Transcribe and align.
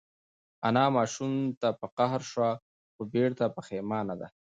انا 0.67 0.83
ماشوم 0.95 1.33
ته 1.61 1.67
په 1.79 1.87
قهر 1.97 2.21
شوه 2.31 2.51
خو 2.93 3.01
بېرته 3.13 3.43
پښېمانه 3.55 4.15
ده. 4.21 4.27